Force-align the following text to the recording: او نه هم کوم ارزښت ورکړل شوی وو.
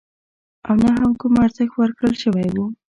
او 0.67 0.73
نه 0.83 0.89
هم 0.97 1.11
کوم 1.19 1.33
ارزښت 1.45 1.75
ورکړل 1.77 2.13
شوی 2.23 2.47
وو. 2.51 2.65